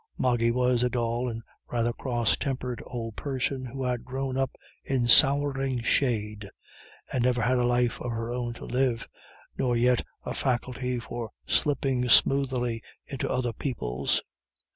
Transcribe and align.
Moggy 0.17 0.49
was 0.49 0.81
a 0.81 0.89
dull 0.89 1.29
and 1.29 1.43
rather 1.71 1.93
cross 1.93 2.35
tempered 2.35 2.81
old 2.87 3.15
person, 3.15 3.65
who 3.65 3.83
had 3.83 4.03
grown 4.03 4.35
up 4.35 4.55
in 4.83 5.07
souring 5.07 5.83
shade, 5.83 6.49
and 7.13 7.23
never 7.23 7.39
had 7.43 7.59
a 7.59 7.63
life 7.63 8.01
of 8.01 8.09
her 8.09 8.31
own 8.33 8.53
to 8.53 8.65
live, 8.65 9.07
nor 9.59 9.77
yet 9.77 10.03
a 10.25 10.33
faculty 10.33 10.97
for 10.99 11.29
slipping 11.45 12.09
smoothly 12.09 12.81
into 13.05 13.29
other 13.29 13.53
people's. 13.53 14.23